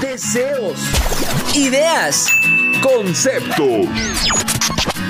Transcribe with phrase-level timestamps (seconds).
[0.00, 0.78] deseos,
[1.54, 2.26] ideas,
[2.82, 3.86] conceptos.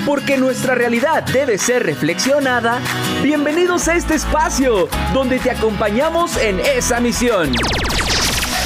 [0.05, 2.79] Porque nuestra realidad debe ser reflexionada.
[3.23, 7.51] Bienvenidos a este espacio donde te acompañamos en esa misión.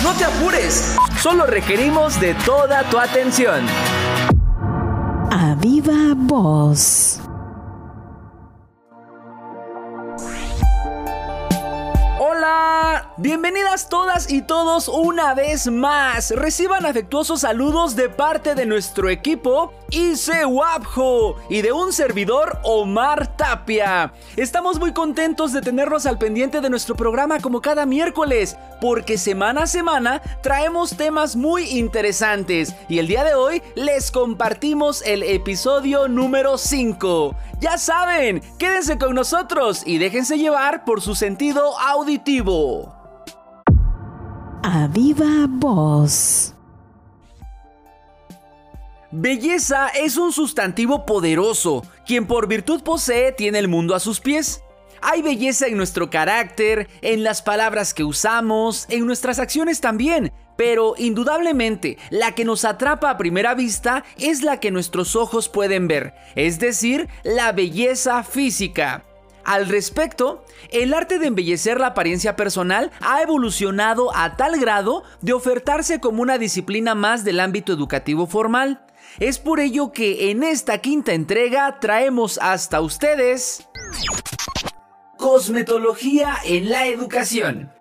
[0.03, 3.65] No te apures, solo requerimos de toda tu atención.
[5.31, 7.00] A viva voz.
[13.17, 16.31] Bienvenidas todas y todos una vez más.
[16.31, 23.35] Reciban afectuosos saludos de parte de nuestro equipo Ise Wapjo y de un servidor Omar
[23.35, 24.13] Tapia.
[24.37, 29.63] Estamos muy contentos de tenernos al pendiente de nuestro programa como cada miércoles, porque semana
[29.63, 36.07] a semana traemos temas muy interesantes y el día de hoy les compartimos el episodio
[36.07, 37.35] número 5.
[37.59, 43.01] Ya saben, quédense con nosotros y déjense llevar por su sentido auditivo.
[44.63, 46.53] A viva voz.
[49.09, 54.61] Belleza es un sustantivo poderoso, quien por virtud posee tiene el mundo a sus pies.
[55.01, 60.93] Hay belleza en nuestro carácter, en las palabras que usamos, en nuestras acciones también, pero
[60.95, 66.13] indudablemente la que nos atrapa a primera vista es la que nuestros ojos pueden ver,
[66.35, 69.05] es decir, la belleza física.
[69.43, 75.33] Al respecto, el arte de embellecer la apariencia personal ha evolucionado a tal grado de
[75.33, 78.85] ofertarse como una disciplina más del ámbito educativo formal.
[79.19, 83.67] Es por ello que en esta quinta entrega traemos hasta ustedes
[85.17, 87.71] Cosmetología en la educación.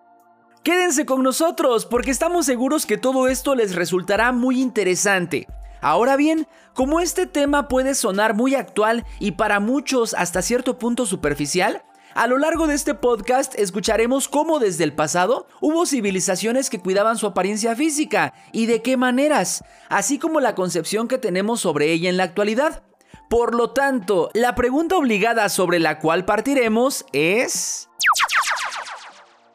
[0.63, 5.47] Quédense con nosotros porque estamos seguros que todo esto les resultará muy interesante.
[5.81, 11.07] Ahora bien, como este tema puede sonar muy actual y para muchos hasta cierto punto
[11.07, 11.83] superficial,
[12.15, 17.17] a lo largo de este podcast escucharemos cómo desde el pasado hubo civilizaciones que cuidaban
[17.17, 22.11] su apariencia física y de qué maneras, así como la concepción que tenemos sobre ella
[22.11, 22.83] en la actualidad.
[23.29, 27.89] Por lo tanto, la pregunta obligada sobre la cual partiremos es...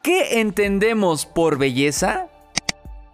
[0.02, 2.30] ¿Qué entendemos por belleza?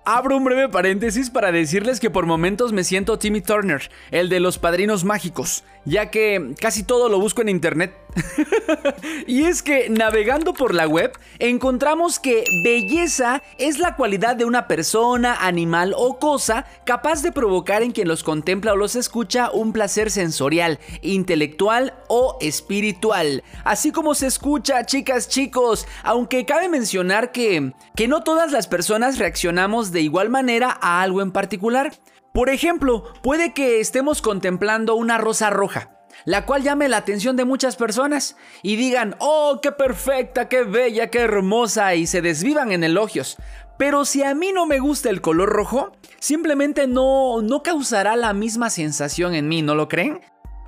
[0.03, 4.39] Abro un breve paréntesis para decirles que por momentos me siento Timmy Turner, el de
[4.39, 7.94] los padrinos mágicos, ya que casi todo lo busco en internet.
[9.28, 14.67] y es que navegando por la web encontramos que belleza es la cualidad de una
[14.67, 19.72] persona, animal o cosa capaz de provocar en quien los contempla o los escucha un
[19.72, 23.44] placer sensorial, intelectual o espiritual.
[23.63, 29.19] Así como se escucha, chicas, chicos, aunque cabe mencionar que, que no todas las personas
[29.19, 31.94] reaccionamos de igual manera a algo en particular.
[32.34, 35.91] Por ejemplo, puede que estemos contemplando una rosa roja,
[36.25, 41.09] la cual llame la atención de muchas personas y digan, oh, qué perfecta, qué bella,
[41.09, 43.38] qué hermosa, y se desvivan en elogios.
[43.78, 48.34] Pero si a mí no me gusta el color rojo, simplemente no, no causará la
[48.34, 50.22] misma sensación en mí, ¿no lo creen?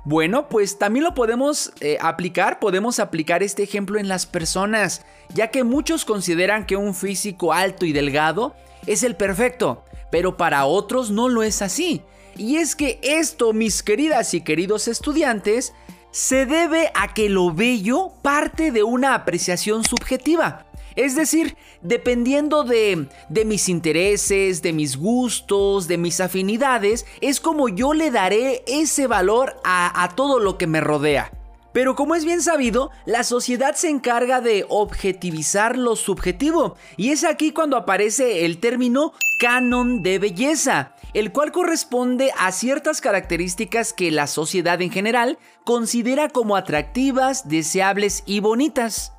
[0.04, 5.50] Bueno, pues también lo podemos eh, aplicar, podemos aplicar este ejemplo en las personas, ya
[5.50, 8.54] que muchos consideran que un físico alto y delgado
[8.86, 12.02] es el perfecto, pero para otros no lo es así.
[12.36, 15.72] Y es que esto, mis queridas y queridos estudiantes,
[16.10, 20.66] se debe a que lo bello parte de una apreciación subjetiva.
[20.96, 23.08] Es decir, dependiendo de,
[23.44, 29.56] mis intereses, de mis gustos, de mis afinidades, es como yo le daré ese valor
[29.64, 31.32] a, a todo lo que me rodea.
[31.72, 37.24] Pero como es bien sabido, la sociedad se encarga de objetivizar lo subjetivo, y es
[37.24, 44.12] aquí cuando aparece el término canon de belleza, el cual corresponde a ciertas características que
[44.12, 49.13] la sociedad en general considera como atractivas, deseables y bonitas.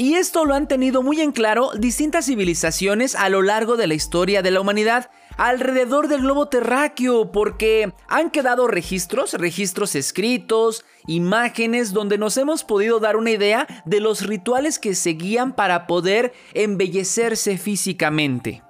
[0.00, 3.92] Y esto lo han tenido muy en claro distintas civilizaciones a lo largo de la
[3.92, 11.92] historia de la humanidad, alrededor del globo terráqueo, porque han quedado registros, registros escritos, imágenes
[11.92, 17.58] donde nos hemos podido dar una idea de los rituales que seguían para poder embellecerse
[17.58, 18.62] físicamente.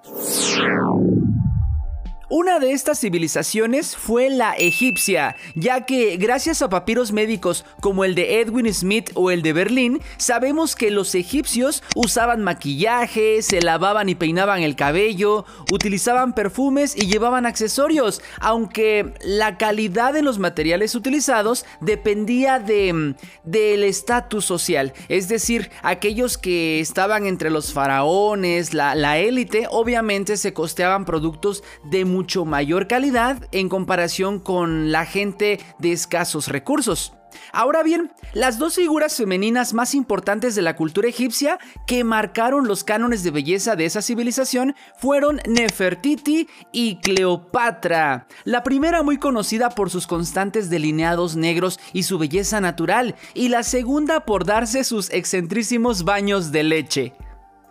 [2.33, 8.15] Una de estas civilizaciones fue la egipcia, ya que gracias a papiros médicos como el
[8.15, 14.09] de Edwin Smith o el de Berlín, sabemos que los egipcios usaban maquillaje, se lavaban
[14.09, 20.95] y peinaban el cabello, utilizaban perfumes y llevaban accesorios, aunque la calidad de los materiales
[20.95, 29.19] utilizados dependía de, del estatus social, es decir, aquellos que estaban entre los faraones, la
[29.19, 35.93] élite, obviamente se costeaban productos de mucho mayor calidad en comparación con la gente de
[35.93, 37.15] escasos recursos.
[37.51, 42.85] Ahora bien, las dos figuras femeninas más importantes de la cultura egipcia que marcaron los
[42.85, 48.27] cánones de belleza de esa civilización fueron Nefertiti y Cleopatra.
[48.45, 53.63] La primera muy conocida por sus constantes delineados negros y su belleza natural, y la
[53.63, 57.15] segunda por darse sus excentrísimos baños de leche.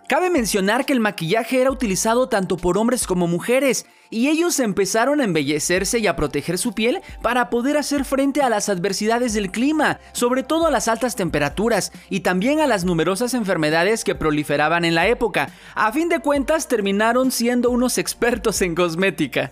[0.10, 5.22] Cabe mencionar que el maquillaje era utilizado tanto por hombres como mujeres, y ellos empezaron
[5.22, 9.52] a embellecerse y a proteger su piel para poder hacer frente a las adversidades del
[9.52, 14.86] clima, sobre todo a las altas temperaturas y también a las numerosas enfermedades que proliferaban
[14.86, 15.50] en la época.
[15.76, 19.52] A fin de cuentas terminaron siendo unos expertos en cosmética.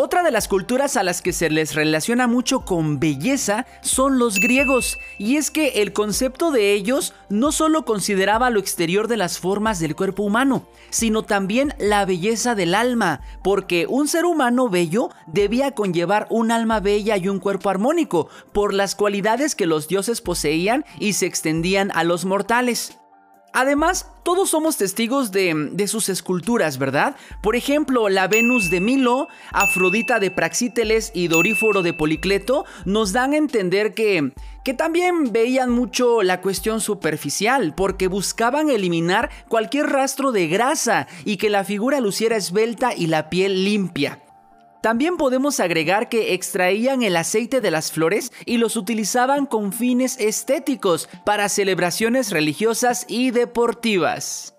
[0.00, 4.38] Otra de las culturas a las que se les relaciona mucho con belleza son los
[4.38, 9.40] griegos, y es que el concepto de ellos no solo consideraba lo exterior de las
[9.40, 15.10] formas del cuerpo humano, sino también la belleza del alma, porque un ser humano bello
[15.26, 20.20] debía conllevar un alma bella y un cuerpo armónico, por las cualidades que los dioses
[20.20, 22.97] poseían y se extendían a los mortales.
[23.58, 27.16] Además, todos somos testigos de, sus esculturas, ¿verdad?
[27.42, 33.32] Por ejemplo, la Venus de Milo, Afrodita de Praxíteles y Doríforo de Policleto nos dan
[33.32, 34.32] a entender que,
[34.64, 41.36] que también veían mucho la cuestión superficial, porque buscaban eliminar cualquier rastro de grasa y
[41.36, 44.22] que la figura luciera esbelta y la piel limpia.
[44.82, 50.18] También podemos agregar que extraían el aceite de las flores y los utilizaban con fines
[50.20, 54.54] estéticos para celebraciones religiosas y deportivas.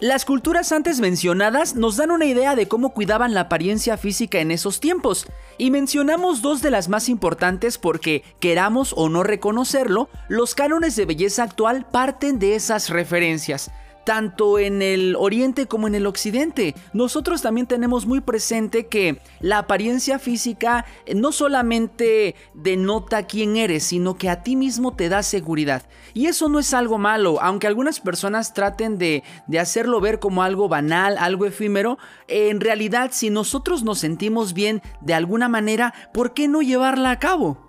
[0.02, 4.52] Las culturas antes mencionadas nos dan una idea de cómo cuidaban la apariencia física en
[4.52, 5.26] esos tiempos,
[5.58, 11.06] y mencionamos dos de las más importantes porque, queramos o no reconocerlo, los cánones de
[11.06, 13.72] belleza actual parten de esas referencias
[14.06, 16.76] tanto en el oriente como en el occidente.
[16.94, 24.16] Nosotros también tenemos muy presente que la apariencia física no solamente denota quién eres, sino
[24.16, 25.84] que a ti mismo te da seguridad.
[26.14, 30.44] Y eso no es algo malo, aunque algunas personas traten de, de hacerlo ver como
[30.44, 31.98] algo banal, algo efímero,
[32.28, 37.20] en realidad si nosotros nos sentimos bien de alguna manera, ¿por qué no llevarla a
[37.20, 37.65] cabo?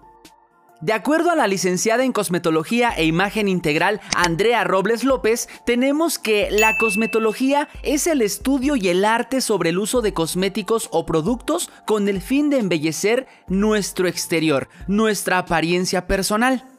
[0.87, 6.49] De acuerdo a la licenciada en cosmetología e imagen integral Andrea Robles López, tenemos que
[6.53, 11.73] la cosmetología es el estudio y el arte sobre el uso de cosméticos o productos
[11.87, 16.76] con el fin de embellecer nuestro exterior, nuestra apariencia personal.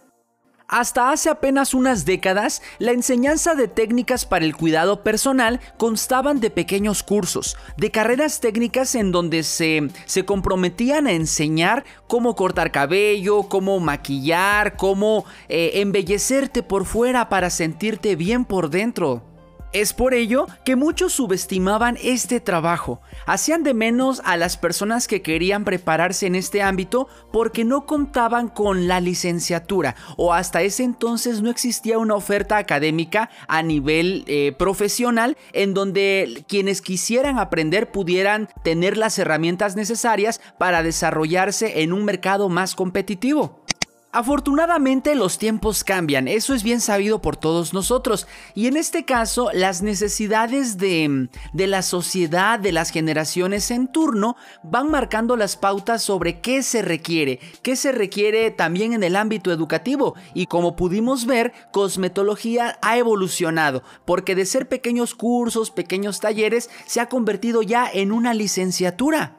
[0.69, 6.49] Hasta hace apenas unas décadas, la enseñanza de técnicas para el cuidado personal constaban de
[6.49, 13.43] pequeños cursos, de carreras técnicas en donde se, se comprometían a enseñar cómo cortar cabello,
[13.43, 19.36] cómo maquillar, cómo eh, embellecerte por fuera para sentirte bien por dentro.
[19.73, 25.21] Es por ello que muchos subestimaban este trabajo, hacían de menos a las personas que
[25.21, 31.41] querían prepararse en este ámbito porque no contaban con la licenciatura o hasta ese entonces
[31.41, 38.49] no existía una oferta académica a nivel eh, profesional en donde quienes quisieran aprender pudieran
[38.63, 43.66] tener las herramientas necesarias para desarrollarse en un mercado más competitivo.
[44.13, 48.25] Afortunadamente los tiempos cambian, eso es bien sabido por todos nosotros.
[48.55, 54.37] Y en este caso las necesidades de, de, la sociedad, de las generaciones en turno
[54.63, 59.51] van marcando las pautas sobre qué se requiere, qué se requiere también en el ámbito
[59.51, 60.15] educativo.
[60.33, 67.01] Y como pudimos ver, cosmetología ha evolucionado porque de ser pequeños cursos, pequeños talleres, se
[67.01, 69.35] ha convertido ya en una licenciatura.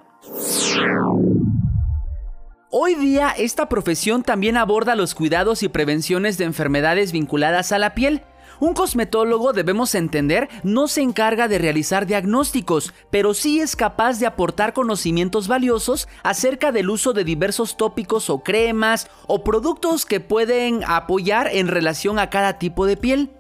[2.71, 7.95] Hoy día esta profesión también aborda los cuidados y prevenciones de enfermedades vinculadas a la
[7.95, 8.23] piel.
[8.61, 14.27] Un cosmetólogo, debemos entender, no se encarga de realizar diagnósticos, pero sí es capaz de
[14.27, 20.83] aportar conocimientos valiosos acerca del uso de diversos tópicos o cremas o productos que pueden
[20.87, 23.31] apoyar en relación a cada tipo de piel.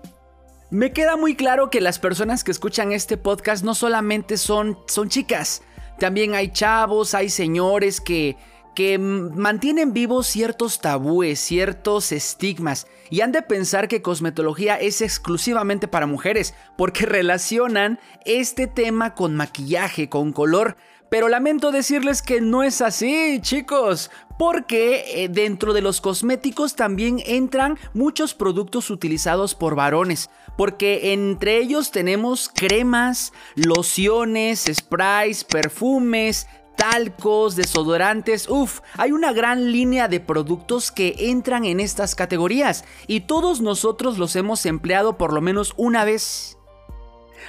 [0.70, 5.10] Me queda muy claro que las personas que escuchan este podcast no solamente son, son
[5.10, 5.60] chicas,
[5.98, 8.36] también hay chavos, hay señores que
[8.78, 15.88] que mantienen vivos ciertos tabúes, ciertos estigmas, y han de pensar que cosmetología es exclusivamente
[15.88, 20.76] para mujeres, porque relacionan este tema con maquillaje, con color,
[21.10, 27.20] pero lamento decirles que no es así, chicos, porque eh, dentro de los cosméticos también
[27.26, 36.46] entran muchos productos utilizados por varones, porque entre ellos tenemos cremas, lociones, sprays, perfumes,
[36.78, 43.22] talcos, desodorantes, uff, hay una gran línea de productos que entran en estas categorías y
[43.22, 46.56] todos nosotros los hemos empleado por lo menos una vez.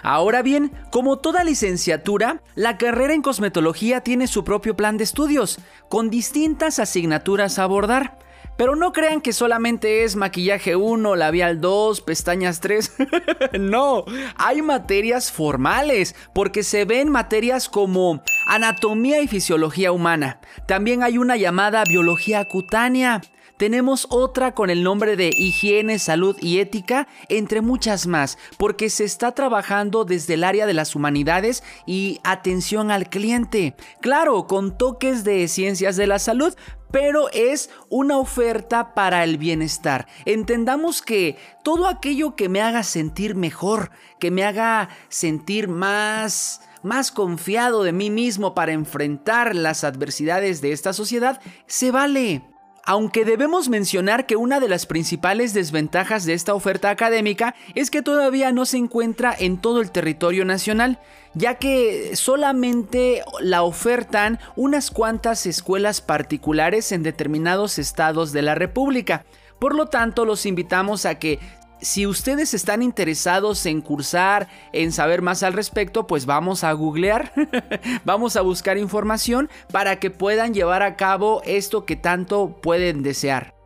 [0.02, 5.60] Ahora bien, como toda licenciatura, la carrera en cosmetología tiene su propio plan de estudios,
[5.90, 8.18] con distintas asignaturas a abordar.
[8.60, 12.92] Pero no crean que solamente es maquillaje 1, labial 2, pestañas 3.
[13.58, 14.04] no,
[14.36, 20.42] hay materias formales, porque se ven materias como anatomía y fisiología humana.
[20.68, 23.22] También hay una llamada biología cutánea
[23.60, 29.04] tenemos otra con el nombre de Higiene, Salud y Ética, entre muchas más, porque se
[29.04, 33.76] está trabajando desde el área de las humanidades y atención al cliente.
[34.00, 36.56] Claro, con toques de ciencias de la salud,
[36.90, 40.08] pero es una oferta para el bienestar.
[40.24, 47.12] Entendamos que todo aquello que me haga sentir mejor, que me haga sentir más más
[47.12, 52.49] confiado de mí mismo para enfrentar las adversidades de esta sociedad, se vale.
[52.90, 58.02] Aunque debemos mencionar que una de las principales desventajas de esta oferta académica es que
[58.02, 60.98] todavía no se encuentra en todo el territorio nacional,
[61.36, 69.24] ya que solamente la ofertan unas cuantas escuelas particulares en determinados estados de la República.
[69.60, 71.38] Por lo tanto, los invitamos a que
[71.82, 77.32] si ustedes están interesados en cursar, en saber más al respecto, pues vamos a googlear,
[78.06, 83.59] vamos a buscar información para que puedan llevar a cabo esto que tanto pueden desear.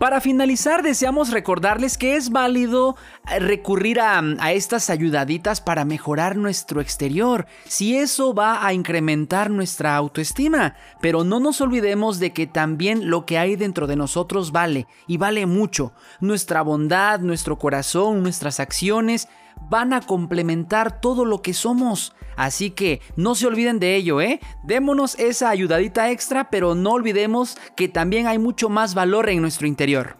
[0.00, 2.96] Para finalizar, deseamos recordarles que es válido
[3.30, 9.50] eh, recurrir a, a, estas ayudaditas para mejorar nuestro exterior, si eso va a incrementar
[9.50, 10.74] nuestra autoestima.
[11.02, 15.18] Pero no nos olvidemos de que también lo que hay dentro de nosotros vale, y
[15.18, 15.92] vale mucho.
[16.18, 19.28] Nuestra bondad, nuestro corazón, nuestras acciones
[19.70, 22.14] van a complementar todo lo que somos.
[22.36, 24.40] Así que no se olviden de ello, ¿eh?
[24.64, 29.66] Démonos esa ayudadita extra, pero no olvidemos que también hay mucho más valor en nuestro
[29.66, 30.16] interior.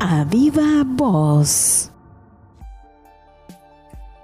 [0.00, 1.91] A viva voz.